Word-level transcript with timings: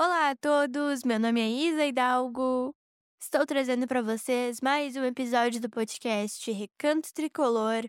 Olá 0.00 0.30
a 0.30 0.36
todos, 0.36 1.02
meu 1.02 1.18
nome 1.18 1.40
é 1.40 1.48
Isa 1.48 1.84
Hidalgo. 1.84 2.72
Estou 3.20 3.44
trazendo 3.44 3.84
para 3.88 4.00
vocês 4.00 4.60
mais 4.60 4.94
um 4.94 5.02
episódio 5.02 5.60
do 5.60 5.68
podcast 5.68 6.52
Recanto 6.52 7.12
Tricolor. 7.12 7.84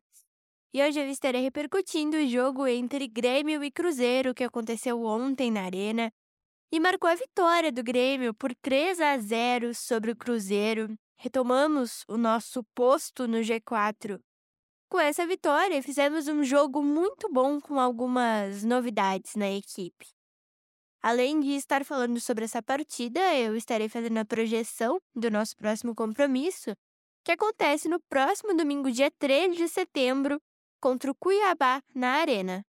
E 0.73 0.81
hoje 0.81 0.99
eu 0.99 1.07
estarei 1.07 1.43
repercutindo 1.43 2.17
o 2.17 2.27
jogo 2.27 2.65
entre 2.65 3.07
Grêmio 3.07 3.63
e 3.63 3.69
Cruzeiro 3.69 4.33
que 4.33 4.43
aconteceu 4.43 5.03
ontem 5.03 5.51
na 5.51 5.65
Arena 5.65 6.11
e 6.71 6.79
marcou 6.79 7.07
a 7.07 7.13
vitória 7.13 7.71
do 7.71 7.83
Grêmio 7.83 8.33
por 8.33 8.55
3 8.55 8.99
a 9.01 9.15
0 9.19 9.75
sobre 9.75 10.09
o 10.09 10.15
Cruzeiro. 10.15 10.97
Retomamos 11.15 12.03
o 12.07 12.17
nosso 12.17 12.63
posto 12.73 13.27
no 13.27 13.37
G4. 13.37 14.19
Com 14.89 14.99
essa 14.99 15.27
vitória, 15.27 15.83
fizemos 15.83 16.27
um 16.27 16.43
jogo 16.43 16.81
muito 16.81 17.31
bom 17.31 17.61
com 17.61 17.79
algumas 17.79 18.63
novidades 18.63 19.35
na 19.35 19.51
equipe. 19.51 20.07
Além 21.01 21.39
de 21.39 21.51
estar 21.51 21.85
falando 21.85 22.19
sobre 22.19 22.43
essa 22.43 22.61
partida, 22.61 23.21
eu 23.35 23.55
estarei 23.55 23.87
fazendo 23.87 24.17
a 24.17 24.25
projeção 24.25 24.99
do 25.15 25.31
nosso 25.31 25.55
próximo 25.55 25.95
compromisso, 25.95 26.75
que 27.23 27.31
acontece 27.31 27.87
no 27.87 28.01
próximo 28.09 28.53
domingo, 28.53 28.91
dia 28.91 29.09
3 29.17 29.55
de 29.55 29.69
setembro, 29.69 30.41
contra 30.81 31.09
o 31.09 31.15
Cuiabá, 31.15 31.81
na 31.95 32.15
Arena. 32.15 32.65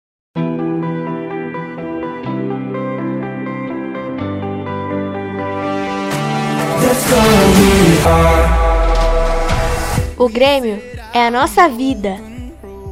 O 10.17 10.29
Grêmio 10.29 10.81
é 11.13 11.27
a 11.27 11.31
nossa 11.31 11.69
vida, 11.69 12.17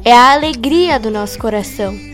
é 0.04 0.12
a 0.12 0.32
alegria 0.32 1.00
do 1.00 1.10
nosso 1.10 1.36
coração. 1.40 2.13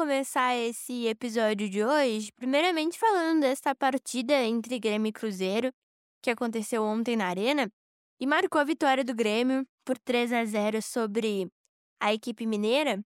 Começar 0.00 0.56
esse 0.56 1.06
episódio 1.08 1.68
de 1.68 1.84
hoje. 1.84 2.32
Primeiramente, 2.32 2.98
falando 2.98 3.42
dessa 3.42 3.74
partida 3.74 4.32
entre 4.32 4.78
Grêmio 4.78 5.10
e 5.10 5.12
Cruzeiro, 5.12 5.70
que 6.22 6.30
aconteceu 6.30 6.82
ontem 6.82 7.16
na 7.16 7.26
Arena 7.26 7.70
e 8.18 8.26
marcou 8.26 8.58
a 8.58 8.64
vitória 8.64 9.04
do 9.04 9.14
Grêmio 9.14 9.62
por 9.84 9.98
3 9.98 10.32
a 10.32 10.42
0 10.42 10.80
sobre 10.80 11.48
a 12.00 12.14
equipe 12.14 12.46
mineira. 12.46 12.98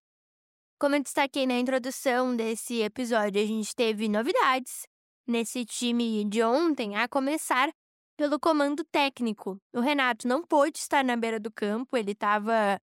Como 0.78 0.94
eu 0.94 1.02
destaquei 1.02 1.48
na 1.48 1.58
introdução 1.58 2.36
desse 2.36 2.80
episódio, 2.82 3.42
a 3.42 3.44
gente 3.44 3.74
teve 3.74 4.08
novidades 4.08 4.86
nesse 5.26 5.64
time 5.64 6.24
de 6.26 6.44
ontem, 6.44 6.94
a 6.94 7.08
começar 7.08 7.72
pelo 8.16 8.38
comando 8.38 8.84
técnico. 8.84 9.58
O 9.74 9.80
Renato 9.80 10.28
não 10.28 10.44
pôde 10.44 10.78
estar 10.78 11.02
na 11.02 11.16
beira 11.16 11.40
do 11.40 11.50
campo, 11.50 11.96
ele 11.96 12.12
estava 12.12 12.78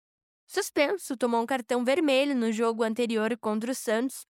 suspenso, 0.48 1.18
tomou 1.18 1.42
um 1.42 1.46
cartão 1.46 1.84
vermelho 1.84 2.34
no 2.36 2.52
jogo 2.52 2.84
anterior 2.84 3.38
contra 3.38 3.72
o 3.72 3.76
Santos 3.76 4.26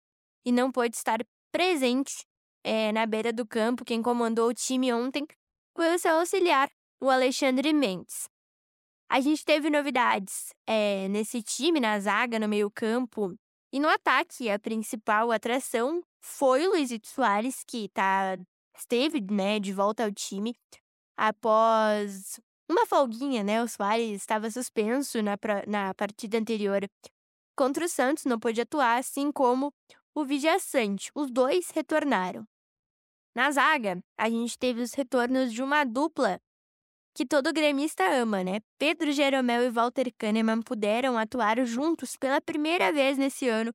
e 0.44 0.50
não 0.50 0.72
pôde 0.72 0.96
estar 0.96 1.18
presente 1.52 2.24
é, 2.64 2.90
na 2.92 3.06
beira 3.06 3.32
do 3.32 3.46
campo. 3.46 3.84
Quem 3.84 4.02
comandou 4.02 4.48
o 4.48 4.54
time 4.54 4.92
ontem 4.92 5.26
foi 5.76 5.94
o 5.94 5.98
seu 5.98 6.16
auxiliar, 6.16 6.68
o 7.00 7.10
Alexandre 7.10 7.72
Mendes. 7.72 8.28
A 9.08 9.20
gente 9.20 9.44
teve 9.44 9.70
novidades 9.70 10.52
é, 10.66 11.06
nesse 11.08 11.42
time, 11.42 11.78
na 11.78 12.00
zaga, 12.00 12.38
no 12.38 12.48
meio-campo 12.48 13.36
e 13.72 13.78
no 13.78 13.88
ataque. 13.88 14.50
A 14.50 14.58
principal 14.58 15.30
atração 15.30 16.02
foi 16.20 16.66
o 16.66 16.70
Luizito 16.70 17.06
Soares, 17.06 17.62
que 17.64 17.88
tá, 17.90 18.36
esteve 18.76 19.20
né, 19.20 19.60
de 19.60 19.72
volta 19.72 20.04
ao 20.04 20.12
time 20.12 20.54
após 21.16 22.40
uma 22.68 22.86
folguinha, 22.86 23.42
né? 23.42 23.62
O 23.62 23.68
Soares 23.68 24.20
estava 24.20 24.50
suspenso 24.50 25.22
na, 25.22 25.36
na 25.66 25.94
partida 25.94 26.38
anterior 26.38 26.88
contra 27.56 27.84
o 27.84 27.88
Santos, 27.88 28.24
não 28.24 28.38
pôde 28.38 28.60
atuar, 28.60 28.98
assim 28.98 29.32
como 29.32 29.72
o 30.14 30.24
Vidia 30.24 30.58
Sante. 30.58 31.10
Os 31.14 31.30
dois 31.30 31.70
retornaram. 31.70 32.46
Na 33.34 33.50
zaga, 33.50 34.02
a 34.18 34.30
gente 34.30 34.58
teve 34.58 34.80
os 34.80 34.94
retornos 34.94 35.52
de 35.52 35.62
uma 35.62 35.84
dupla 35.84 36.40
que 37.14 37.24
todo 37.24 37.52
gremista 37.52 38.04
ama, 38.10 38.44
né? 38.44 38.60
Pedro 38.78 39.10
Jeromel 39.10 39.64
e 39.64 39.70
Walter 39.70 40.12
Kahneman 40.18 40.60
puderam 40.60 41.16
atuar 41.16 41.64
juntos 41.64 42.16
pela 42.16 42.40
primeira 42.40 42.92
vez 42.92 43.16
nesse 43.16 43.48
ano 43.48 43.72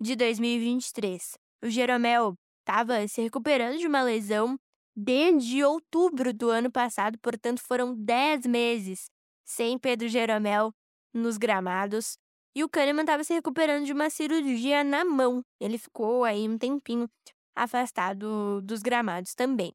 de 0.00 0.14
2023. 0.14 1.36
O 1.64 1.68
Jeromel 1.68 2.34
estava 2.60 3.06
se 3.08 3.22
recuperando 3.22 3.78
de 3.78 3.86
uma 3.86 4.02
lesão 4.02 4.56
desde 4.96 5.62
outubro 5.62 6.32
do 6.32 6.48
ano 6.48 6.70
passado, 6.70 7.18
portanto, 7.18 7.60
foram 7.60 7.94
10 7.94 8.46
meses 8.46 9.10
sem 9.44 9.78
Pedro 9.78 10.08
Jeromel 10.08 10.72
nos 11.12 11.36
gramados. 11.36 12.16
E 12.54 12.64
o 12.64 12.68
Kahneman 12.68 13.02
estava 13.02 13.22
se 13.22 13.34
recuperando 13.34 13.84
de 13.84 13.92
uma 13.92 14.08
cirurgia 14.08 14.82
na 14.82 15.04
mão. 15.04 15.42
Ele 15.60 15.76
ficou 15.76 16.24
aí 16.24 16.48
um 16.48 16.56
tempinho 16.56 17.06
afastado 17.54 18.62
dos 18.62 18.80
gramados 18.80 19.34
também. 19.34 19.74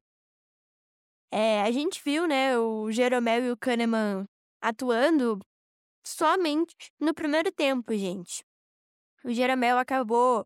É, 1.30 1.62
a 1.62 1.70
gente 1.70 2.02
viu, 2.04 2.26
né, 2.26 2.58
o 2.58 2.90
Jeromel 2.90 3.44
e 3.44 3.50
o 3.52 3.56
Kahneman 3.56 4.26
atuando 4.60 5.38
somente 6.04 6.74
no 7.00 7.14
primeiro 7.14 7.50
tempo, 7.52 7.94
gente. 7.94 8.44
O 9.24 9.32
Jeromel 9.32 9.78
acabou 9.78 10.44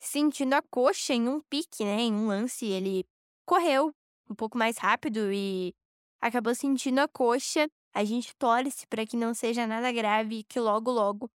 sentindo 0.00 0.54
a 0.54 0.62
coxa 0.62 1.14
em 1.14 1.28
um 1.28 1.40
pique, 1.42 1.84
né, 1.84 2.00
em 2.00 2.12
um 2.12 2.26
lance. 2.26 2.66
Ele 2.66 3.04
correu 3.46 3.94
um 4.28 4.34
pouco 4.34 4.58
mais 4.58 4.78
rápido 4.78 5.32
e 5.32 5.74
acabou 6.20 6.54
sentindo 6.54 7.00
a 7.00 7.08
coxa. 7.08 7.68
A 7.94 8.04
gente 8.04 8.34
torce 8.36 8.86
para 8.86 9.06
que 9.06 9.16
não 9.16 9.32
seja 9.32 9.66
nada 9.66 9.90
grave 9.92 10.40
e 10.40 10.44
que 10.44 10.60
logo, 10.60 10.90
logo 10.90 11.30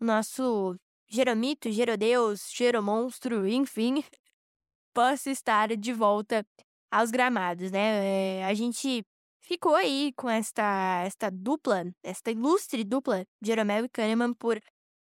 o 0.00 0.04
nosso 0.04 0.76
Jeromito, 1.08 1.70
Gerodeus, 1.70 2.50
Geromonstro, 2.52 3.46
enfim, 3.46 4.02
possa 4.92 5.30
estar 5.30 5.76
de 5.76 5.92
volta 5.92 6.44
aos 6.90 7.10
gramados, 7.10 7.70
né? 7.70 8.40
É, 8.40 8.44
a 8.44 8.54
gente 8.54 9.02
ficou 9.40 9.74
aí 9.74 10.12
com 10.16 10.28
esta, 10.28 11.02
esta 11.04 11.30
dupla, 11.30 11.84
esta 12.02 12.30
ilustre 12.30 12.84
dupla, 12.84 13.24
Jeromel 13.42 13.86
e 13.86 13.88
Kahneman, 13.88 14.34
por 14.34 14.60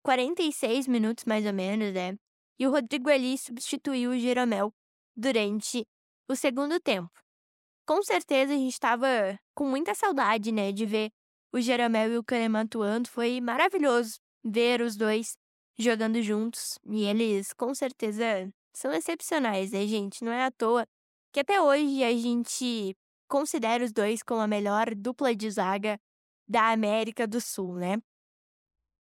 46 0.02 0.88
minutos 0.88 1.24
mais 1.24 1.46
ou 1.46 1.52
menos, 1.52 1.92
né? 1.92 2.16
E 2.58 2.66
o 2.66 2.70
Rodrigo 2.70 3.08
Ali 3.08 3.38
substituiu 3.38 4.10
o 4.10 4.18
Jeromel 4.18 4.72
durante 5.16 5.86
o 6.28 6.36
segundo 6.36 6.78
tempo. 6.78 7.10
Com 7.86 8.02
certeza 8.02 8.52
a 8.52 8.56
gente 8.56 8.72
estava 8.72 9.08
com 9.54 9.64
muita 9.64 9.94
saudade, 9.94 10.52
né, 10.52 10.70
de 10.72 10.84
ver 10.84 11.10
o 11.52 11.60
Jeromel 11.60 12.12
e 12.12 12.18
o 12.18 12.24
Kahneman 12.24 12.64
atuando. 12.64 13.08
Foi 13.08 13.40
maravilhoso 13.40 14.18
ver 14.44 14.82
os 14.82 14.94
dois 14.94 15.36
jogando 15.78 16.22
juntos. 16.22 16.78
E 16.86 17.04
eles, 17.04 17.52
com 17.54 17.74
certeza, 17.74 18.52
são 18.74 18.92
excepcionais, 18.92 19.72
né, 19.72 19.86
gente? 19.86 20.22
Não 20.22 20.32
é 20.32 20.44
à 20.44 20.50
toa 20.50 20.86
que 21.32 21.40
até 21.40 21.60
hoje 21.60 22.04
a 22.04 22.12
gente 22.12 22.94
considera 23.26 23.84
os 23.84 23.92
dois 23.92 24.22
como 24.22 24.40
a 24.40 24.46
melhor 24.46 24.94
dupla 24.94 25.34
de 25.34 25.50
zaga 25.50 25.98
da 26.46 26.70
América 26.72 27.26
do 27.26 27.40
Sul, 27.40 27.74
né? 27.74 27.96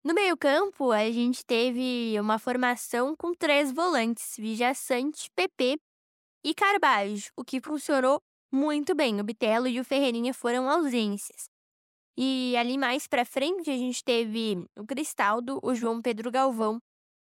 No 0.05 0.15
meio-campo, 0.15 0.91
a 0.91 1.11
gente 1.11 1.45
teve 1.45 2.19
uma 2.19 2.39
formação 2.39 3.15
com 3.17 3.33
três 3.35 3.71
volantes: 3.71 4.35
Vijaçante, 4.37 5.31
PP 5.35 5.79
e 6.45 6.55
Carbajo, 6.55 7.31
o 7.37 7.45
que 7.45 7.61
funcionou 7.61 8.21
muito 8.53 8.95
bem. 8.95 9.21
O 9.21 9.25
Bitelo 9.25 9.69
e 9.69 9.79
o 9.81 9.85
Ferreirinha 9.85 10.35
foram 10.35 10.69
ausências. 10.69 11.49
E 12.17 12.55
ali 12.57 12.77
mais 12.77 13.07
para 13.07 13.25
frente 13.25 13.71
a 13.71 13.77
gente 13.77 14.05
teve 14.05 14.67
o 14.77 14.85
Cristaldo, 14.85 15.59
o 15.63 15.75
João 15.75 16.03
Pedro 16.03 16.31
Galvão 16.31 16.79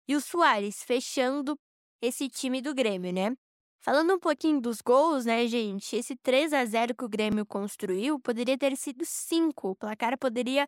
e 0.08 0.16
o 0.16 0.20
Soares 0.20 0.82
fechando 0.82 1.54
esse 2.02 2.28
time 2.28 2.60
do 2.60 2.74
Grêmio, 2.74 3.12
né? 3.12 3.36
Falando 3.80 4.14
um 4.14 4.18
pouquinho 4.18 4.60
dos 4.60 4.80
gols, 4.80 5.26
né, 5.26 5.46
gente? 5.46 5.94
Esse 5.94 6.16
3 6.16 6.52
a 6.52 6.64
0 6.64 6.94
que 6.94 7.04
o 7.04 7.08
Grêmio 7.08 7.46
construiu 7.46 8.18
poderia 8.18 8.58
ter 8.58 8.76
sido 8.76 9.04
5. 9.04 9.70
O 9.70 9.76
placar 9.76 10.18
poderia 10.18 10.66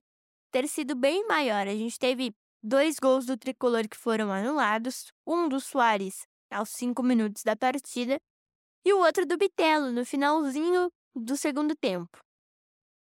ter 0.52 0.68
sido 0.68 0.94
bem 0.94 1.26
maior. 1.26 1.66
A 1.66 1.74
gente 1.74 1.98
teve 1.98 2.32
dois 2.62 2.98
gols 2.98 3.26
do 3.26 3.36
tricolor 3.36 3.88
que 3.88 3.96
foram 3.96 4.30
anulados, 4.30 5.10
um 5.26 5.48
do 5.48 5.60
Soares 5.60 6.26
aos 6.50 6.70
cinco 6.70 7.02
minutos 7.02 7.42
da 7.42 7.56
partida 7.56 8.18
e 8.84 8.92
o 8.92 8.98
outro 8.98 9.26
do 9.26 9.36
Bitelo 9.36 9.90
no 9.90 10.04
finalzinho 10.04 10.90
do 11.14 11.36
segundo 11.36 11.74
tempo. 11.74 12.18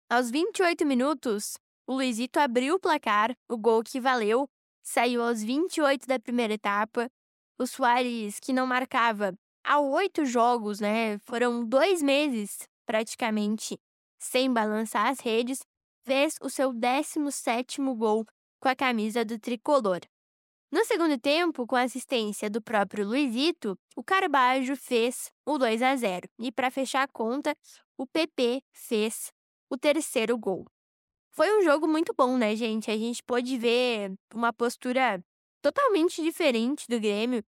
Aos 0.10 0.32
28 0.32 0.86
minutos, 0.86 1.58
o 1.88 1.94
Luizito 1.94 2.40
abriu 2.40 2.76
o 2.76 2.80
placar, 2.80 3.36
o 3.50 3.58
gol 3.58 3.84
que 3.84 4.00
valeu, 4.00 4.48
saiu 4.84 5.22
aos 5.22 5.44
28 5.44 6.08
da 6.08 6.20
primeira 6.20 6.54
etapa. 6.54 7.08
O 7.60 7.66
Soares, 7.66 8.40
que 8.40 8.54
não 8.54 8.68
marcava 8.68 9.34
há 9.64 9.80
oito 9.80 10.26
jogos, 10.26 10.80
né? 10.80 11.18
Foram 11.20 11.66
dois 11.66 12.02
meses 12.02 12.68
praticamente 12.86 13.78
sem 14.20 14.52
balançar 14.52 15.08
as 15.08 15.20
redes, 15.20 15.60
fez 16.04 16.36
o 16.42 16.50
seu 16.50 16.74
17 16.74 17.82
gol 17.96 18.26
com 18.60 18.70
a 18.70 18.76
camisa 18.76 19.26
do 19.26 19.40
tricolor. 19.40 20.00
No 20.76 20.84
segundo 20.84 21.18
tempo, 21.18 21.66
com 21.66 21.78
a 21.78 21.84
assistência 21.84 22.50
do 22.50 22.62
próprio 22.62 23.08
Luizito, 23.08 23.80
o 23.96 24.04
Carbajo 24.04 24.76
fez 24.76 25.32
o 25.46 25.58
2 25.58 25.82
a 25.82 25.96
0 25.96 26.28
e 26.38 26.52
para 26.52 26.70
fechar 26.70 27.04
a 27.04 27.08
conta, 27.08 27.56
o 27.98 28.06
PP 28.06 28.62
fez 28.74 29.32
o 29.70 29.78
terceiro 29.78 30.38
gol. 30.38 30.66
Foi 31.32 31.58
um 31.58 31.64
jogo 31.64 31.88
muito 31.88 32.14
bom, 32.14 32.38
né, 32.38 32.58
gente? 32.58 32.92
A 32.92 32.98
gente 32.98 33.24
pôde 33.24 33.58
ver 33.58 34.16
uma 34.34 34.52
postura 34.52 35.24
totalmente 35.62 36.22
diferente 36.22 36.86
do 36.90 37.00
Grêmio 37.00 37.42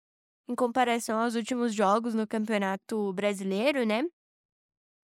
em 0.49 0.55
comparação 0.55 1.19
aos 1.19 1.35
últimos 1.35 1.75
jogos 1.75 2.15
no 2.15 2.29
Campeonato 2.29 3.13
Brasileiro, 3.13 3.85
né? 3.85 4.05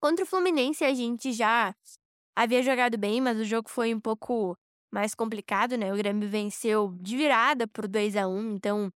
Contra 0.01 0.25
o 0.25 0.29
Fluminense 0.29 0.85
a 0.85 0.95
gente 0.95 1.33
já 1.33 1.75
havia 2.37 2.63
jogado 2.63 2.97
bem, 2.97 3.21
mas 3.21 3.41
o 3.41 3.45
jogo 3.45 3.69
foi 3.69 3.93
um 3.93 4.01
pouco 4.01 4.57
mais 4.93 5.15
complicado, 5.15 5.77
né? 5.77 5.93
O 5.93 5.97
Grêmio 5.97 6.29
venceu 6.29 6.95
de 7.01 7.17
virada 7.17 7.67
por 7.67 7.89
2 7.89 8.17
a 8.17 8.29
1 8.29 8.53
então 8.53 8.93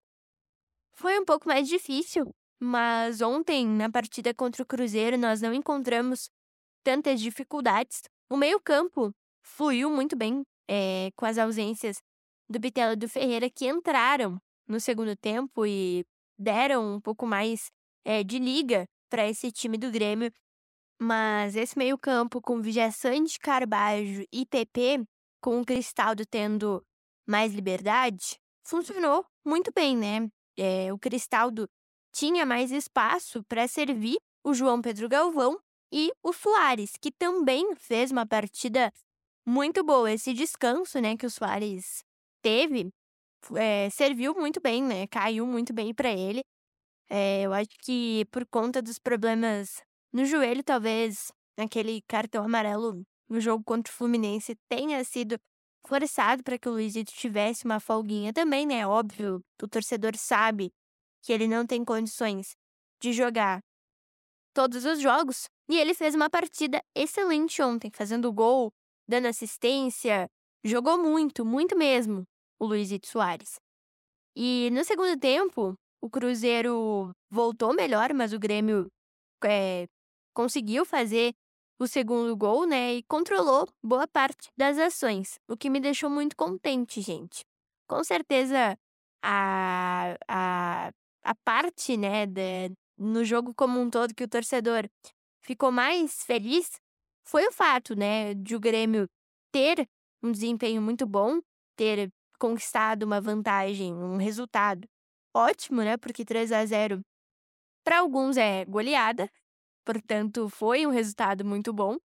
foi 0.94 1.20
um 1.20 1.26
pouco 1.26 1.48
mais 1.48 1.68
difícil. 1.68 2.34
Mas 2.60 3.22
ontem, 3.22 3.68
na 3.68 3.90
partida 3.90 4.34
contra 4.34 4.64
o 4.64 4.66
Cruzeiro, 4.66 5.18
nós 5.18 5.42
não 5.42 5.54
encontramos 5.54 6.30
tantas 6.84 7.20
dificuldades. 7.20 8.04
O 8.30 8.38
meio-campo 8.38 9.12
fluiu 9.44 9.90
muito 9.90 10.16
bem 10.16 10.44
é, 10.68 11.12
com 11.16 11.26
as 11.26 11.38
ausências 11.38 11.98
do 12.50 12.60
Bitelo 12.60 12.94
e 12.94 12.96
do 12.96 13.10
Ferreira, 13.10 13.50
que 13.50 13.68
entraram 13.68 14.40
no 14.68 14.80
segundo 14.80 15.16
tempo 15.16 15.66
e 15.66 16.06
deram 16.40 16.96
um 16.96 17.02
pouco 17.02 17.26
mais 17.26 17.70
é, 18.06 18.24
de 18.24 18.40
liga 18.40 18.86
para 19.10 19.28
esse 19.28 19.52
time 19.52 19.78
do 19.78 19.92
Grêmio. 19.92 20.32
Mas 21.00 21.56
esse 21.56 21.78
meio-campo 21.78 22.42
com 22.42 22.62
Vijaçante, 22.62 23.38
Carbajo 23.38 24.24
e 24.32 24.46
PP, 24.46 25.06
com 25.46 25.62
o 25.62 25.66
Cristaldo 25.66 26.26
tendo 26.26 26.84
mais 27.24 27.54
liberdade, 27.54 28.40
funcionou 28.64 29.24
muito 29.46 29.72
bem, 29.72 29.96
né? 29.96 30.28
É, 30.58 30.92
o 30.92 30.98
Cristaldo 30.98 31.70
tinha 32.12 32.48
mais 32.48 32.72
espaço 32.72 33.44
para 33.44 33.68
servir 33.68 34.18
o 34.44 34.56
João 34.56 34.82
Pedro 34.82 35.08
Galvão 35.08 35.60
e 35.94 36.12
o 36.24 36.34
Soares, 36.34 36.94
que 37.00 37.12
também 37.12 37.76
fez 37.76 38.10
uma 38.10 38.26
partida 38.26 38.92
muito 39.48 39.84
boa. 39.84 40.12
Esse 40.12 40.34
descanso 40.34 41.00
né, 41.00 41.16
que 41.16 41.28
o 41.28 41.30
Soares 41.30 42.04
teve 42.42 42.90
é, 43.56 43.88
serviu 43.92 44.34
muito 44.34 44.60
bem, 44.60 44.82
né? 44.82 45.06
Caiu 45.06 45.46
muito 45.46 45.72
bem 45.72 45.94
para 45.94 46.10
ele. 46.10 46.42
É, 47.08 47.44
eu 47.44 47.54
acho 47.54 47.70
que 47.84 48.26
por 48.32 48.48
conta 48.48 48.82
dos 48.82 48.98
problemas 48.98 49.84
no 50.12 50.26
joelho, 50.26 50.64
talvez 50.64 51.32
aquele 51.56 52.02
cartão 52.08 52.44
amarelo 52.44 53.06
no 53.30 53.40
jogo 53.40 53.64
contra 53.64 53.92
o 53.92 53.96
Fluminense 53.96 54.56
tenha 54.70 55.04
sido 55.04 55.38
forçado 55.88 56.44
para 56.44 56.58
que 56.58 56.68
o 56.68 56.72
Luizito 56.72 57.12
tivesse 57.14 57.66
uma 57.66 57.80
folguinha 57.80 58.34
também, 58.34 58.66
né? 58.66 58.86
Óbvio, 58.88 59.42
o 59.62 59.68
torcedor 59.68 60.16
sabe 60.18 60.72
que 61.22 61.32
ele 61.32 61.48
não 61.48 61.66
tem 61.66 61.84
condições 61.84 62.56
de 63.02 63.14
jogar 63.14 63.60
todos 64.54 64.86
os 64.86 65.00
jogos. 65.00 65.46
E 65.70 65.78
ele 65.78 65.94
fez 65.94 66.16
uma 66.16 66.30
partida 66.30 66.82
excelente 66.96 67.62
ontem, 67.62 67.92
fazendo 67.94 68.32
gol, 68.32 68.72
dando 69.08 69.28
assistência. 69.28 70.28
Jogou 70.64 70.98
muito, 70.98 71.46
muito 71.46 71.78
mesmo 71.78 72.24
o 72.60 72.66
Luizito 72.66 73.08
Soares. 73.08 73.56
E 74.36 74.70
no 74.72 74.84
segundo 74.84 75.20
tempo, 75.20 75.76
o 76.02 76.10
Cruzeiro 76.10 77.12
voltou 77.30 77.74
melhor, 77.74 78.14
mas 78.14 78.34
o 78.34 78.40
Grêmio 78.40 78.88
é, 79.44 79.88
conseguiu 80.34 80.86
fazer 80.86 81.34
o 81.80 81.88
segundo 81.88 82.36
gol, 82.36 82.66
né? 82.66 82.96
E 82.96 83.04
controlou 83.04 83.68
boa 83.84 84.08
parte 84.08 84.50
das 84.58 84.78
ações, 84.78 85.40
o 85.48 85.58
que 85.58 85.70
me 85.70 85.80
deixou 85.80 86.10
muito 86.10 86.36
contente, 86.36 87.02
gente. 87.02 87.44
Com 87.88 88.04
certeza, 88.04 88.78
a, 89.24 90.16
a, 90.28 90.92
a 91.24 91.36
parte, 91.44 91.98
né, 91.98 92.26
de, 92.26 92.72
no 92.98 93.24
jogo 93.24 93.54
como 93.54 93.80
um 93.80 93.90
todo 93.90 94.16
que 94.16 94.24
o 94.24 94.28
torcedor 94.28 94.90
ficou 95.42 95.72
mais 95.72 96.24
feliz 96.24 96.80
foi 97.28 97.48
o 97.48 97.52
fato, 97.52 97.96
né, 97.96 98.34
de 98.36 98.56
o 98.56 98.60
Grêmio 98.60 99.08
ter 99.52 99.88
um 100.24 100.32
desempenho 100.32 100.82
muito 100.82 101.06
bom, 101.06 101.40
ter 101.76 102.12
conquistado 102.40 103.04
uma 103.04 103.22
vantagem, 103.22 103.94
um 103.94 104.18
resultado 104.18 104.88
ótimo, 105.36 105.82
né? 105.82 105.98
Porque 105.98 106.26
3 106.26 106.52
a 106.52 106.66
0 106.66 107.02
para 107.84 108.00
alguns 108.00 108.38
é 108.38 108.66
goleada, 108.66 109.30
portanto, 109.86 110.50
foi 110.50 110.86
um 110.86 110.90
resultado 110.90 111.46
muito 111.46 111.72
bom. 111.72 111.98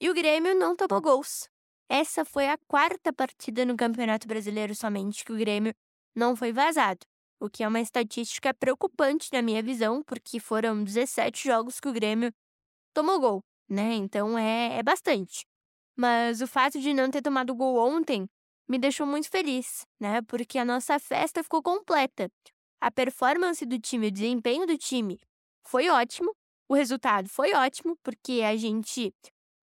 E 0.00 0.10
o 0.10 0.14
Grêmio 0.14 0.54
não 0.54 0.76
tomou 0.76 1.00
gols. 1.00 1.48
Essa 1.88 2.24
foi 2.24 2.48
a 2.48 2.58
quarta 2.66 3.12
partida 3.12 3.64
no 3.64 3.76
Campeonato 3.76 4.26
Brasileiro 4.26 4.74
somente 4.74 5.24
que 5.24 5.32
o 5.32 5.36
Grêmio 5.36 5.72
não 6.14 6.34
foi 6.34 6.52
vazado, 6.52 7.06
o 7.40 7.48
que 7.48 7.62
é 7.62 7.68
uma 7.68 7.80
estatística 7.80 8.52
preocupante 8.54 9.28
na 9.32 9.42
minha 9.42 9.62
visão, 9.62 10.02
porque 10.02 10.40
foram 10.40 10.82
17 10.82 11.46
jogos 11.46 11.80
que 11.80 11.88
o 11.88 11.92
Grêmio 11.92 12.32
tomou 12.92 13.20
gol, 13.20 13.44
né? 13.68 13.94
Então 13.94 14.38
é, 14.38 14.78
é 14.78 14.82
bastante. 14.82 15.44
Mas 15.96 16.40
o 16.40 16.46
fato 16.46 16.80
de 16.80 16.92
não 16.92 17.10
ter 17.10 17.22
tomado 17.22 17.54
gol 17.54 17.76
ontem 17.76 18.26
me 18.68 18.78
deixou 18.78 19.06
muito 19.06 19.28
feliz, 19.28 19.86
né? 20.00 20.22
Porque 20.22 20.58
a 20.58 20.64
nossa 20.64 20.98
festa 20.98 21.42
ficou 21.42 21.62
completa. 21.62 22.30
A 22.80 22.90
performance 22.90 23.64
do 23.64 23.78
time, 23.78 24.08
o 24.08 24.10
desempenho 24.10 24.66
do 24.66 24.76
time 24.76 25.18
foi 25.66 25.88
ótimo, 25.88 26.34
o 26.68 26.74
resultado 26.74 27.28
foi 27.28 27.52
ótimo, 27.54 27.96
porque 28.02 28.42
a 28.42 28.56
gente 28.56 29.12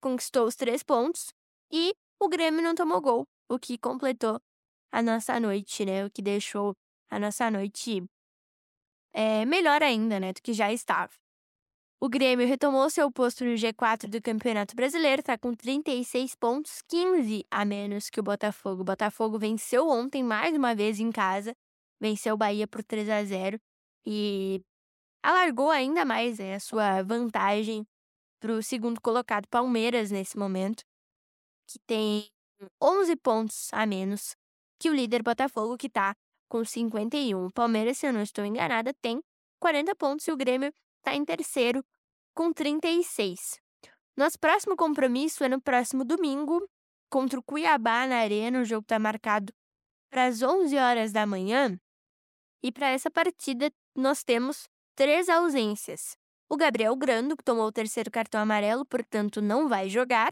conquistou 0.01 0.45
os 0.45 0.55
três 0.55 0.83
pontos 0.83 1.33
e 1.71 1.93
o 2.19 2.27
Grêmio 2.27 2.61
não 2.61 2.75
tomou 2.75 3.01
gol, 3.01 3.27
o 3.49 3.57
que 3.57 3.77
completou 3.77 4.39
a 4.91 5.01
nossa 5.01 5.39
noite, 5.39 5.85
né? 5.85 6.05
O 6.05 6.11
que 6.11 6.21
deixou 6.21 6.75
a 7.09 7.17
nossa 7.17 7.49
noite 7.49 8.03
é, 9.13 9.45
melhor 9.45 9.81
ainda, 9.81 10.19
né? 10.19 10.33
Do 10.33 10.41
que 10.41 10.53
já 10.53 10.71
estava. 10.71 11.11
O 12.03 12.09
Grêmio 12.09 12.47
retomou 12.47 12.89
seu 12.89 13.11
posto 13.11 13.45
no 13.45 13.53
G4 13.53 14.09
do 14.09 14.19
Campeonato 14.21 14.75
Brasileiro, 14.75 15.19
está 15.19 15.37
com 15.37 15.53
36 15.53 16.35
pontos, 16.35 16.81
15 16.87 17.45
a 17.51 17.63
menos 17.63 18.09
que 18.09 18.19
o 18.19 18.23
Botafogo. 18.23 18.81
O 18.81 18.85
Botafogo 18.85 19.37
venceu 19.37 19.87
ontem 19.87 20.23
mais 20.23 20.55
uma 20.55 20.73
vez 20.73 20.99
em 20.99 21.11
casa, 21.11 21.55
venceu 21.99 22.33
o 22.33 22.37
Bahia 22.37 22.67
por 22.67 22.83
3 22.83 23.07
a 23.07 23.23
0 23.23 23.59
e 24.03 24.63
alargou 25.23 25.69
ainda 25.69 26.03
mais 26.05 26.39
né, 26.39 26.55
a 26.55 26.59
sua 26.59 27.01
vantagem 27.03 27.85
para 28.39 28.53
o 28.53 28.63
segundo 28.63 28.99
colocado 28.99 29.47
Palmeiras 29.47 30.09
nesse 30.11 30.37
momento, 30.37 30.83
que 31.67 31.79
tem 31.85 32.29
11 32.81 33.15
pontos 33.17 33.69
a 33.71 33.85
menos 33.85 34.35
que 34.79 34.89
o 34.89 34.93
líder 34.93 35.21
Botafogo, 35.21 35.77
que 35.77 35.87
está 35.87 36.15
com 36.49 36.65
51. 36.65 37.45
O 37.45 37.51
Palmeiras, 37.51 37.99
se 37.99 38.07
eu 38.07 38.13
não 38.13 38.21
estou 38.21 38.43
enganada, 38.43 38.93
tem 39.01 39.21
40 39.59 39.95
pontos 39.95 40.27
e 40.27 40.31
o 40.31 40.37
Grêmio 40.37 40.73
está 40.97 41.15
em 41.15 41.23
terceiro 41.23 41.83
com 42.33 42.51
36. 42.51 43.59
Nosso 44.17 44.39
próximo 44.39 44.75
compromisso 44.75 45.43
é 45.43 45.49
no 45.49 45.61
próximo 45.61 46.03
domingo 46.03 46.67
contra 47.09 47.39
o 47.39 47.43
Cuiabá 47.43 48.07
na 48.07 48.17
Arena. 48.17 48.59
O 48.59 48.65
jogo 48.65 48.83
está 48.83 48.99
marcado 48.99 49.53
para 50.09 50.25
as 50.25 50.41
11 50.41 50.75
horas 50.77 51.11
da 51.11 51.25
manhã. 51.25 51.79
E 52.63 52.71
para 52.71 52.89
essa 52.89 53.09
partida 53.09 53.71
nós 53.95 54.23
temos 54.23 54.67
três 55.01 55.29
ausências. 55.29 56.15
O 56.47 56.55
Gabriel 56.55 56.95
Grando, 56.95 57.35
que 57.35 57.43
tomou 57.43 57.65
o 57.65 57.71
terceiro 57.71 58.11
cartão 58.11 58.39
amarelo, 58.39 58.85
portanto 58.85 59.41
não 59.41 59.67
vai 59.67 59.89
jogar. 59.89 60.31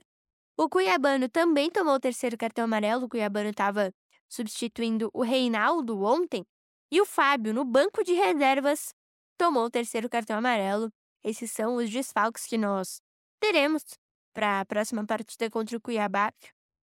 O 0.55 0.69
Cuiabano 0.69 1.27
também 1.27 1.71
tomou 1.71 1.95
o 1.95 1.99
terceiro 1.99 2.37
cartão 2.37 2.65
amarelo. 2.65 3.05
O 3.05 3.09
Cuiabano 3.09 3.49
estava 3.49 3.91
substituindo 4.29 5.09
o 5.11 5.23
Reinaldo 5.23 6.03
ontem. 6.03 6.45
E 6.91 7.01
o 7.01 7.05
Fábio, 7.07 7.51
no 7.51 7.65
banco 7.65 8.03
de 8.03 8.13
reservas, 8.13 8.93
tomou 9.39 9.65
o 9.65 9.71
terceiro 9.71 10.07
cartão 10.07 10.37
amarelo. 10.37 10.91
Esses 11.23 11.49
são 11.49 11.77
os 11.77 11.89
desfalques 11.89 12.45
que 12.45 12.55
nós 12.55 13.01
teremos 13.39 13.83
para 14.35 14.59
a 14.59 14.65
próxima 14.65 15.03
partida 15.03 15.49
contra 15.49 15.75
o 15.75 15.81
Cuiabá. 15.81 16.31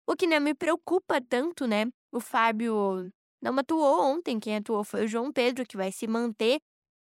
O 0.06 0.14
que 0.14 0.28
não 0.28 0.40
me 0.40 0.54
preocupa 0.54 1.20
tanto, 1.20 1.66
né? 1.66 1.86
O 2.12 2.20
Fábio 2.20 3.10
não 3.42 3.58
atuou 3.58 4.00
ontem, 4.00 4.38
quem 4.38 4.58
atuou 4.58 4.84
foi 4.84 5.06
o 5.06 5.08
João 5.08 5.32
Pedro, 5.32 5.66
que 5.66 5.76
vai 5.76 5.90
se 5.90 6.06
manter 6.06 6.60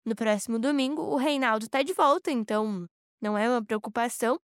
no 0.08 0.16
próximo 0.16 0.58
domingo. 0.58 1.02
O 1.02 1.18
Reinaldo 1.18 1.66
está 1.66 1.84
de 1.84 1.94
volta, 1.94 2.32
então 2.32 2.88
não 3.22 3.38
é 3.38 3.50
uma 3.50 3.64
preocupação. 3.64 4.40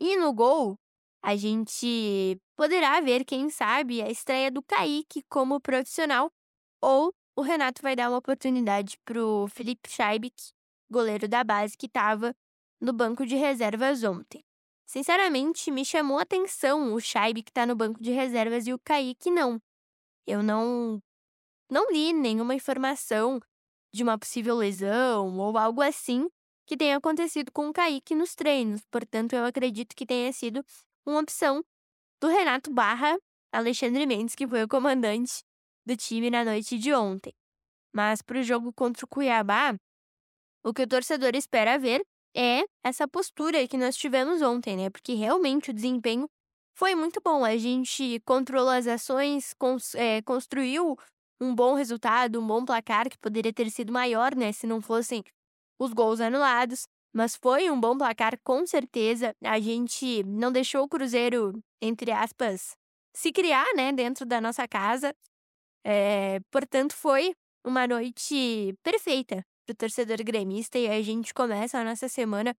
E 0.00 0.16
no 0.16 0.32
gol, 0.32 0.76
a 1.22 1.36
gente 1.36 2.40
poderá 2.56 3.00
ver, 3.00 3.24
quem 3.24 3.50
sabe, 3.50 4.00
a 4.02 4.10
estreia 4.10 4.50
do 4.50 4.62
Kaique 4.62 5.22
como 5.28 5.60
profissional 5.60 6.32
ou 6.80 7.14
o 7.36 7.42
Renato 7.42 7.82
vai 7.82 7.94
dar 7.94 8.08
uma 8.08 8.18
oportunidade 8.18 8.98
para 9.04 9.22
o 9.22 9.48
Felipe 9.48 9.88
Scheibik, 9.88 10.52
goleiro 10.90 11.28
da 11.28 11.44
base 11.44 11.76
que 11.76 11.86
estava 11.86 12.34
no 12.80 12.92
banco 12.92 13.26
de 13.26 13.36
reservas 13.36 14.02
ontem. 14.02 14.42
Sinceramente, 14.86 15.70
me 15.70 15.84
chamou 15.84 16.18
a 16.18 16.22
atenção 16.22 16.94
o 16.94 17.00
Scheibik 17.00 17.50
está 17.50 17.66
no 17.66 17.74
banco 17.74 18.02
de 18.02 18.12
reservas 18.12 18.66
e 18.66 18.72
o 18.72 18.78
Kaique 18.78 19.30
não. 19.30 19.60
Eu 20.26 20.42
não 20.42 21.02
não 21.70 21.90
li 21.90 22.12
nenhuma 22.12 22.54
informação 22.54 23.40
de 23.94 24.02
uma 24.02 24.18
possível 24.18 24.56
lesão 24.56 25.38
ou 25.38 25.56
algo 25.56 25.80
assim 25.80 26.28
que 26.66 26.76
tenha 26.76 26.96
acontecido 26.96 27.52
com 27.52 27.68
o 27.68 27.72
Kaique 27.72 28.12
nos 28.12 28.34
treinos. 28.34 28.82
Portanto, 28.90 29.34
eu 29.34 29.44
acredito 29.44 29.94
que 29.94 30.04
tenha 30.04 30.32
sido 30.32 30.64
uma 31.06 31.20
opção 31.20 31.62
do 32.20 32.26
Renato 32.26 32.72
Barra 32.72 33.16
Alexandre 33.52 34.04
Mendes, 34.04 34.34
que 34.34 34.48
foi 34.48 34.64
o 34.64 34.68
comandante 34.68 35.44
do 35.86 35.96
time 35.96 36.28
na 36.28 36.44
noite 36.44 36.76
de 36.76 36.92
ontem. 36.92 37.32
Mas 37.92 38.20
para 38.20 38.40
o 38.40 38.42
jogo 38.42 38.72
contra 38.72 39.04
o 39.04 39.08
Cuiabá, 39.08 39.76
o 40.64 40.74
que 40.74 40.82
o 40.82 40.88
torcedor 40.88 41.36
espera 41.36 41.78
ver 41.78 42.04
é 42.34 42.64
essa 42.82 43.06
postura 43.06 43.68
que 43.68 43.78
nós 43.78 43.96
tivemos 43.96 44.42
ontem, 44.42 44.76
né? 44.76 44.90
Porque 44.90 45.14
realmente 45.14 45.70
o 45.70 45.74
desempenho 45.74 46.28
foi 46.74 46.96
muito 46.96 47.20
bom. 47.24 47.44
A 47.44 47.56
gente 47.56 48.18
controlou 48.24 48.70
as 48.70 48.88
ações, 48.88 49.54
cons 49.54 49.94
é, 49.94 50.20
construiu 50.22 50.96
um 51.40 51.54
bom 51.54 51.74
resultado, 51.74 52.40
um 52.40 52.46
bom 52.46 52.64
placar, 52.64 53.08
que 53.08 53.18
poderia 53.18 53.52
ter 53.52 53.70
sido 53.70 53.92
maior, 53.92 54.34
né? 54.34 54.52
Se 54.52 54.66
não 54.66 54.80
fossem 54.80 55.22
os 55.78 55.92
gols 55.92 56.20
anulados. 56.20 56.86
Mas 57.12 57.36
foi 57.36 57.70
um 57.70 57.80
bom 57.80 57.96
placar, 57.96 58.38
com 58.42 58.66
certeza. 58.66 59.34
A 59.44 59.60
gente 59.60 60.24
não 60.24 60.50
deixou 60.50 60.82
o 60.84 60.88
Cruzeiro, 60.88 61.52
entre 61.80 62.10
aspas, 62.10 62.76
se 63.14 63.30
criar, 63.32 63.66
né, 63.76 63.92
dentro 63.92 64.26
da 64.26 64.40
nossa 64.40 64.66
casa. 64.66 65.14
É, 65.84 66.40
portanto, 66.50 66.92
foi 66.94 67.32
uma 67.64 67.86
noite 67.86 68.74
perfeita 68.82 69.44
para 69.64 69.72
o 69.72 69.76
torcedor 69.76 70.18
gremista 70.24 70.78
e 70.78 70.88
a 70.88 71.00
gente 71.02 71.32
começa 71.32 71.78
a 71.78 71.84
nossa 71.84 72.08
semana 72.08 72.54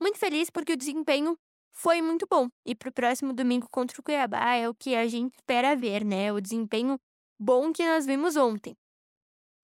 muito 0.00 0.18
feliz 0.18 0.50
porque 0.50 0.72
o 0.74 0.76
desempenho 0.76 1.36
foi 1.72 2.02
muito 2.02 2.26
bom. 2.30 2.48
E 2.64 2.74
para 2.74 2.88
o 2.88 2.92
próximo 2.92 3.32
domingo 3.32 3.66
contra 3.70 4.00
o 4.00 4.02
Cuiabá 4.02 4.54
é 4.54 4.68
o 4.68 4.74
que 4.74 4.94
a 4.94 5.06
gente 5.06 5.34
espera 5.34 5.74
ver, 5.74 6.04
né? 6.04 6.32
O 6.32 6.40
desempenho 6.40 6.98
bom 7.38 7.72
que 7.72 7.84
nós 7.86 8.06
vimos 8.06 8.36
ontem. 8.36 8.76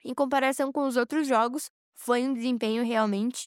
Em 0.04 0.14
comparação 0.14 0.72
com 0.72 0.86
os 0.86 0.96
outros 0.96 1.26
jogos, 1.26 1.70
foi 1.94 2.22
um 2.22 2.34
desempenho 2.34 2.84
realmente 2.84 3.46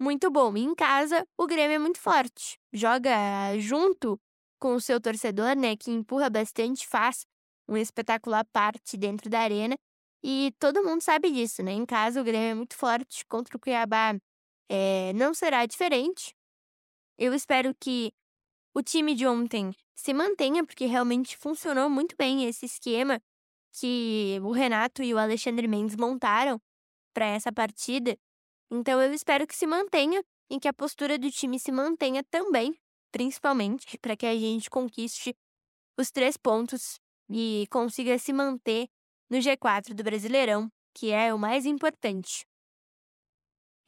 muito 0.00 0.30
bom. 0.30 0.56
E 0.56 0.60
em 0.60 0.74
casa, 0.74 1.26
o 1.36 1.46
Grêmio 1.46 1.74
é 1.74 1.78
muito 1.78 1.98
forte. 1.98 2.58
Joga 2.72 3.58
junto 3.58 4.18
com 4.58 4.74
o 4.74 4.80
seu 4.80 5.00
torcedor, 5.00 5.56
né, 5.56 5.76
que 5.76 5.90
empurra 5.90 6.30
bastante, 6.30 6.86
faz 6.86 7.26
um 7.68 7.76
espetacular 7.76 8.44
parte 8.52 8.96
dentro 8.96 9.28
da 9.30 9.40
arena. 9.40 9.76
E 10.22 10.52
todo 10.58 10.82
mundo 10.82 11.02
sabe 11.02 11.30
disso, 11.30 11.62
né? 11.62 11.72
Em 11.72 11.86
casa, 11.86 12.20
o 12.20 12.24
Grêmio 12.24 12.50
é 12.50 12.54
muito 12.54 12.74
forte. 12.74 13.24
Contra 13.26 13.56
o 13.56 13.60
Cuiabá 13.60 14.16
é, 14.68 15.12
não 15.14 15.32
será 15.34 15.64
diferente. 15.66 16.34
Eu 17.18 17.34
espero 17.34 17.74
que 17.78 18.12
o 18.74 18.82
time 18.82 19.14
de 19.14 19.26
ontem 19.26 19.74
se 19.94 20.12
mantenha, 20.14 20.64
porque 20.64 20.86
realmente 20.86 21.36
funcionou 21.36 21.88
muito 21.90 22.14
bem 22.16 22.46
esse 22.46 22.66
esquema 22.66 23.20
que 23.72 24.38
o 24.42 24.52
Renato 24.52 25.02
e 25.02 25.14
o 25.14 25.18
Alexandre 25.18 25.68
Mendes 25.68 25.96
montaram 25.96 26.60
para 27.12 27.26
essa 27.26 27.52
partida. 27.52 28.16
Então 28.70 29.00
eu 29.00 29.12
espero 29.12 29.46
que 29.46 29.54
se 29.54 29.66
mantenha 29.66 30.22
e 30.50 30.58
que 30.58 30.68
a 30.68 30.72
postura 30.72 31.18
do 31.18 31.30
time 31.30 31.58
se 31.58 31.70
mantenha 31.70 32.22
também, 32.24 32.74
principalmente 33.12 33.98
para 33.98 34.16
que 34.16 34.26
a 34.26 34.34
gente 34.34 34.68
conquiste 34.70 35.34
os 35.98 36.10
três 36.10 36.36
pontos 36.36 37.00
e 37.28 37.66
consiga 37.70 38.18
se 38.18 38.32
manter 38.32 38.88
no 39.28 39.38
G4 39.38 39.94
do 39.94 40.02
Brasileirão, 40.02 40.70
que 40.94 41.12
é 41.12 41.32
o 41.32 41.38
mais 41.38 41.66
importante. 41.66 42.44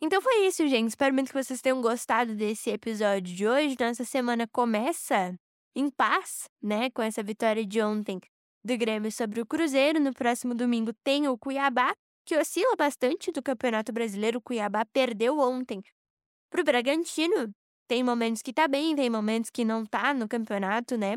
Então 0.01 0.21
foi 0.21 0.47
isso, 0.47 0.67
gente. 0.67 0.89
Espero 0.89 1.15
muito 1.15 1.29
que 1.29 1.43
vocês 1.43 1.61
tenham 1.61 1.81
gostado 1.81 2.35
desse 2.35 2.71
episódio 2.71 3.35
de 3.35 3.47
hoje. 3.47 3.77
Nossa 3.79 4.05
semana 4.05 4.49
começa 4.49 5.35
em 5.75 5.89
paz, 5.89 6.49
né, 6.61 6.91
com 6.91 7.03
essa 7.03 7.23
vitória 7.23 7.65
de 7.65 7.81
ontem 7.81 8.21
do 8.65 8.77
Grêmio 8.77 9.11
sobre 9.11 9.41
o 9.41 9.47
Cruzeiro. 9.47 10.01
No 10.01 10.13
próximo 10.13 10.55
domingo 10.55 10.93
tem 11.05 11.29
o 11.29 11.37
Cuiabá 11.39 11.95
que 12.25 12.37
oscila 12.37 12.77
bastante 12.77 13.33
do 13.33 13.43
Campeonato 13.43 13.93
Brasileiro. 13.93 14.39
O 14.39 14.43
Cuiabá 14.43 14.85
perdeu 14.85 15.39
ontem 15.39 15.83
para 16.51 16.61
o 16.61 16.65
Bragantino. 16.65 17.53
Tem 17.89 18.03
momentos 18.03 18.43
que 18.43 18.53
tá 18.53 18.69
bem, 18.69 18.95
tem 18.95 19.11
momentos 19.11 19.51
que 19.51 19.65
não 19.65 19.85
tá 19.85 20.15
no 20.15 20.29
campeonato, 20.29 20.97
né? 20.97 21.17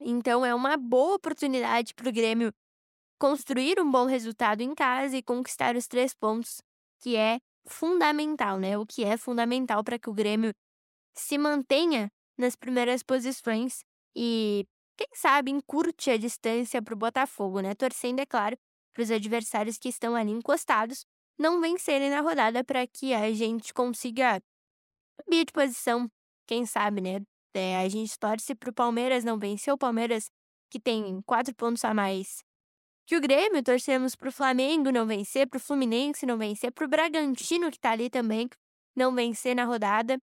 Então 0.00 0.44
é 0.44 0.54
uma 0.54 0.76
boa 0.76 1.16
oportunidade 1.16 1.94
para 1.94 2.08
o 2.08 2.12
Grêmio 2.12 2.52
construir 3.18 3.80
um 3.80 3.90
bom 3.90 4.06
resultado 4.06 4.60
em 4.60 4.74
casa 4.74 5.16
e 5.16 5.22
conquistar 5.22 5.76
os 5.76 5.86
três 5.86 6.14
pontos, 6.14 6.60
que 7.00 7.16
é 7.16 7.38
fundamental, 7.66 8.58
né? 8.58 8.76
O 8.76 8.84
que 8.86 9.04
é 9.04 9.16
fundamental 9.16 9.82
para 9.84 9.98
que 9.98 10.10
o 10.10 10.14
Grêmio 10.14 10.52
se 11.14 11.38
mantenha 11.38 12.10
nas 12.36 12.56
primeiras 12.56 13.02
posições 13.02 13.84
e, 14.16 14.66
quem 14.96 15.08
sabe, 15.14 15.50
encurte 15.50 16.10
a 16.10 16.16
distância 16.16 16.80
para 16.82 16.94
o 16.94 16.96
Botafogo, 16.96 17.60
né? 17.60 17.74
Torcendo, 17.74 18.20
é 18.20 18.26
claro, 18.26 18.56
para 18.92 19.02
os 19.02 19.10
adversários 19.10 19.78
que 19.78 19.88
estão 19.88 20.14
ali 20.14 20.30
encostados 20.30 21.04
não 21.38 21.60
vencerem 21.60 22.10
na 22.10 22.20
rodada 22.20 22.62
para 22.62 22.86
que 22.86 23.12
a 23.12 23.32
gente 23.32 23.74
consiga 23.74 24.40
subir 25.20 25.44
de 25.46 25.52
posição, 25.52 26.08
quem 26.46 26.64
sabe, 26.66 27.00
né? 27.00 27.20
É, 27.54 27.78
a 27.78 27.88
gente 27.88 28.18
torce 28.18 28.54
para 28.54 28.70
o 28.70 28.72
Palmeiras 28.72 29.24
não 29.24 29.38
vencer, 29.38 29.72
o 29.72 29.78
Palmeiras 29.78 30.30
que 30.70 30.80
tem 30.80 31.20
quatro 31.22 31.54
pontos 31.54 31.84
a 31.84 31.94
mais 31.94 32.44
que 33.06 33.16
o 33.16 33.20
Grêmio, 33.20 33.62
torcemos 33.62 34.16
para 34.16 34.28
o 34.28 34.32
Flamengo 34.32 34.90
não 34.90 35.06
vencer, 35.06 35.46
para 35.46 35.58
o 35.58 35.60
Fluminense 35.60 36.24
não 36.24 36.38
vencer, 36.38 36.72
para 36.72 36.86
o 36.86 36.88
Bragantino 36.88 37.70
que 37.70 37.76
está 37.76 37.90
ali 37.90 38.08
também 38.08 38.48
não 38.96 39.14
vencer 39.14 39.54
na 39.54 39.64
rodada. 39.64 40.18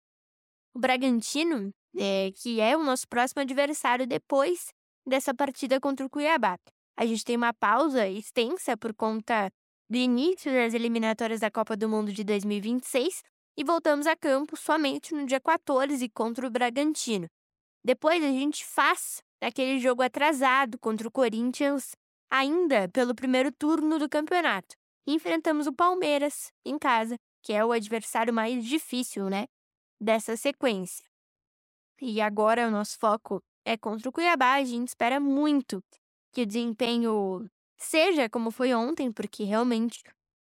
O 0.73 0.79
Bragantino, 0.79 1.71
é, 1.97 2.31
que 2.35 2.59
é 2.59 2.75
o 2.75 2.83
nosso 2.83 3.07
próximo 3.07 3.41
adversário 3.41 4.07
depois 4.07 4.73
dessa 5.05 5.33
partida 5.33 5.79
contra 5.79 6.05
o 6.05 6.09
Cuiabá. 6.09 6.57
A 6.97 7.05
gente 7.05 7.23
tem 7.23 7.35
uma 7.35 7.53
pausa 7.53 8.07
extensa 8.07 8.77
por 8.77 8.93
conta 8.93 9.51
do 9.89 9.97
início 9.97 10.51
das 10.51 10.73
eliminatórias 10.73 11.39
da 11.39 11.51
Copa 11.51 11.75
do 11.75 11.89
Mundo 11.89 12.13
de 12.13 12.23
2026 12.23 13.23
e 13.57 13.63
voltamos 13.63 14.07
a 14.07 14.15
campo 14.15 14.55
somente 14.55 15.13
no 15.13 15.25
dia 15.25 15.39
14 15.39 16.07
contra 16.09 16.47
o 16.47 16.49
Bragantino. 16.49 17.27
Depois 17.83 18.23
a 18.23 18.27
gente 18.27 18.65
faz 18.65 19.21
aquele 19.41 19.79
jogo 19.79 20.01
atrasado 20.01 20.77
contra 20.79 21.07
o 21.07 21.11
Corinthians, 21.11 21.91
ainda 22.29 22.87
pelo 22.89 23.15
primeiro 23.15 23.51
turno 23.51 23.97
do 23.97 24.07
campeonato. 24.07 24.75
E 25.07 25.13
enfrentamos 25.13 25.67
o 25.67 25.73
Palmeiras 25.73 26.51
em 26.63 26.77
casa, 26.77 27.15
que 27.43 27.51
é 27.51 27.65
o 27.65 27.71
adversário 27.71 28.33
mais 28.33 28.63
difícil, 28.63 29.29
né, 29.29 29.45
dessa 29.99 30.37
sequência. 30.37 31.10
E 32.01 32.19
agora 32.19 32.67
o 32.67 32.71
nosso 32.71 32.97
foco 32.97 33.43
é 33.63 33.77
contra 33.77 34.09
o 34.09 34.11
Cuiabá, 34.11 34.55
a 34.55 34.63
gente 34.63 34.87
espera 34.87 35.19
muito 35.19 35.83
que 36.33 36.41
o 36.41 36.45
desempenho 36.45 37.47
seja 37.77 38.27
como 38.29 38.49
foi 38.49 38.73
ontem, 38.73 39.11
porque 39.11 39.43
realmente 39.43 40.01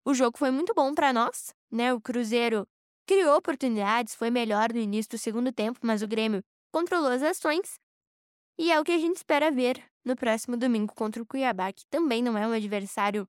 o 0.04 0.14
jogo 0.14 0.38
foi 0.38 0.50
muito 0.52 0.72
bom 0.74 0.94
para 0.94 1.12
nós, 1.12 1.52
né? 1.70 1.92
O 1.92 2.00
Cruzeiro 2.00 2.66
criou 3.06 3.36
oportunidades, 3.36 4.14
foi 4.14 4.30
melhor 4.30 4.72
no 4.72 4.78
início 4.78 5.10
do 5.10 5.18
segundo 5.18 5.52
tempo, 5.52 5.80
mas 5.82 6.02
o 6.02 6.08
Grêmio 6.08 6.42
controlou 6.72 7.10
as 7.10 7.22
ações. 7.22 7.80
E 8.58 8.70
é 8.70 8.78
o 8.78 8.84
que 8.84 8.92
a 8.92 8.98
gente 8.98 9.16
espera 9.16 9.50
ver 9.50 9.82
no 10.04 10.14
próximo 10.14 10.56
domingo 10.56 10.94
contra 10.94 11.22
o 11.22 11.26
Cuiabá, 11.26 11.72
que 11.72 11.86
também 11.88 12.22
não 12.22 12.38
é 12.38 12.46
um 12.46 12.52
adversário 12.52 13.28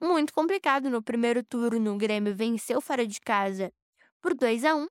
muito 0.00 0.32
complicado. 0.32 0.88
No 0.90 1.02
primeiro 1.02 1.42
turno, 1.42 1.94
o 1.94 1.98
Grêmio 1.98 2.34
venceu 2.34 2.80
fora 2.80 3.06
de 3.06 3.20
casa 3.20 3.72
por 4.20 4.34
2 4.34 4.64
a 4.64 4.76
1 4.76 4.86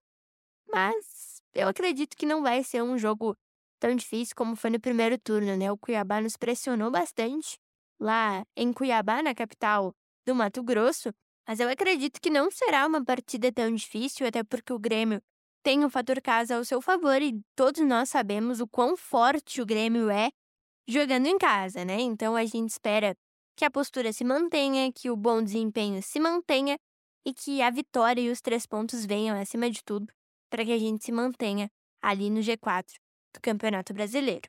mas 0.74 1.15
eu 1.56 1.70
acredito 1.70 2.18
que 2.18 2.26
não 2.26 2.42
vai 2.42 2.64
ser 2.64 2.84
um 2.84 2.98
jogo 2.98 3.36
tão 3.80 3.96
difícil 3.96 4.36
como 4.36 4.56
foi 4.56 4.70
no 4.70 4.80
primeiro 4.80 5.18
turno, 5.18 5.56
né? 5.56 5.72
O 5.72 5.78
Cuiabá 5.78 6.20
nos 6.22 6.36
pressionou 6.36 6.92
bastante 6.92 7.58
lá 8.00 8.44
em 8.58 8.74
Cuiabá, 8.74 9.24
na 9.24 9.34
capital 9.34 9.94
do 10.28 10.36
Mato 10.36 10.62
Grosso, 10.62 11.14
mas 11.48 11.60
eu 11.60 11.70
acredito 11.70 12.20
que 12.20 12.30
não 12.30 12.52
será 12.52 12.86
uma 12.86 13.04
partida 13.04 13.52
tão 13.52 13.74
difícil, 13.74 14.28
até 14.28 14.44
porque 14.44 14.74
o 14.74 14.80
Grêmio 14.80 15.22
tem 15.64 15.86
o 15.86 15.90
fator 15.90 16.22
casa 16.22 16.58
ao 16.58 16.66
seu 16.66 16.82
favor 16.82 17.22
e 17.22 17.40
todos 17.56 17.82
nós 17.88 18.10
sabemos 18.10 18.60
o 18.60 18.68
quão 18.68 18.98
forte 18.98 19.62
o 19.62 19.66
Grêmio 19.66 20.10
é 20.10 20.30
jogando 20.88 21.28
em 21.28 21.38
casa, 21.38 21.86
né? 21.86 22.02
Então 22.02 22.36
a 22.36 22.46
gente 22.46 22.70
espera 22.70 23.16
que 23.56 23.64
a 23.64 23.72
postura 23.72 24.12
se 24.12 24.26
mantenha, 24.26 24.92
que 24.92 25.10
o 25.10 25.16
bom 25.16 25.42
desempenho 25.42 26.04
se 26.04 26.20
mantenha 26.20 26.78
e 27.26 27.34
que 27.34 27.62
a 27.62 27.70
vitória 27.70 28.22
e 28.22 28.30
os 28.30 28.42
três 28.42 28.66
pontos 28.66 29.06
venham 29.06 29.40
acima 29.40 29.70
de 29.70 29.82
tudo 29.84 30.12
para 30.56 30.64
que 30.64 30.72
a 30.72 30.78
gente 30.78 31.04
se 31.04 31.12
mantenha 31.12 31.70
ali 32.02 32.30
no 32.30 32.40
G4 32.40 32.94
do 33.34 33.42
Campeonato 33.42 33.94
Brasileiro. 33.94 34.48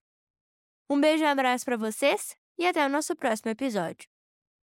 Um 0.89 1.01
beijo 1.01 1.25
e 1.25 1.27
um 1.27 1.31
abraço 1.31 1.65
para 1.65 1.77
vocês 1.77 2.37
e 2.57 2.65
até 2.65 2.87
o 2.87 2.89
nosso 2.89 3.17
próximo 3.17 3.51
episódio. 3.51 4.07